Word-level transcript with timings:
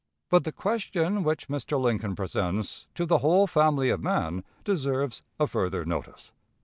But 0.31 0.45
the 0.45 0.51
question 0.51 1.21
which 1.23 1.47
Mr. 1.47 1.79
Lincoln 1.79 2.15
presents 2.15 2.87
"to 2.95 3.05
the 3.05 3.19
whole 3.19 3.45
family 3.45 3.91
of 3.91 4.01
man" 4.01 4.43
deserves 4.63 5.21
a 5.39 5.45
further 5.45 5.85
notice. 5.85 6.31